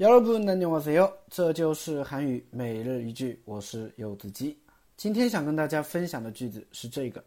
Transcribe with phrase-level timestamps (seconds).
[0.00, 1.12] 여러분 안녕하세요.
[1.28, 4.58] 这就是韩语每日一句，我是柚子鸡。
[4.96, 7.22] 今天想跟大家分享的句子是这个：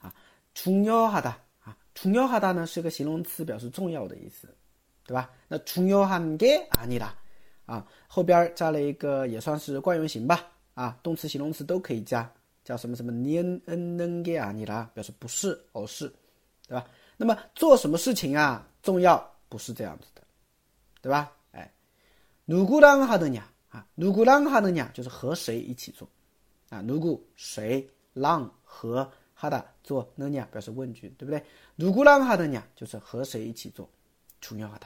[0.00, 0.14] 啊，
[0.54, 4.48] 重要哈达，啊，重要哈达呢是一个形容词，表示重要的意思。
[5.09, 5.29] 对吧？
[5.47, 7.09] 那중요한게아니 라。
[7.65, 12.31] 啊，后边加了一个也算是惯用型吧，啊，动词、形容词都可以加，
[12.63, 16.07] 叫什么什么니恩能给啊你啦，表示不是，而是，
[16.67, 16.85] 对吧？
[17.17, 19.17] 那么做什么事情啊重要
[19.49, 20.21] 不是这样子的，
[21.01, 21.31] 对吧？
[21.53, 21.73] 哎，
[22.45, 26.07] 누구랑하느냐啊，누구랑하느냐就是和谁一起做，
[26.69, 31.43] 啊，누구谁랑和하다做느냐表示问句，对不对？
[31.77, 33.89] 누구랑하느냐就是和谁一起做，
[34.39, 34.85] 重要的